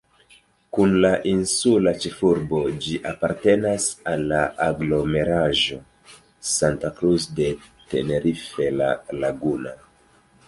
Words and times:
Kun 0.75 0.93
la 1.05 1.09
insula 1.31 1.91
ĉefurbo 2.05 2.61
ĝi 2.85 2.95
apartenas 3.09 3.83
al 4.13 4.23
la 4.31 4.39
aglomeraĵo 4.69 5.77
Santa 6.55 6.91
Cruz 7.01 7.27
de 7.41 7.51
Tenerife-La 7.93 8.89
Laguna. 9.25 9.75